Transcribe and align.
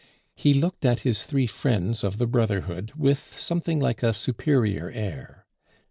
He 0.33 0.55
looked 0.55 0.83
at 0.83 1.01
his 1.01 1.25
three 1.25 1.45
friends 1.45 2.03
of 2.03 2.17
the 2.17 2.25
brotherhood 2.25 2.91
with 2.97 3.19
something 3.19 3.79
like 3.79 4.01
a 4.01 4.15
superior 4.15 4.89
air. 4.89 5.45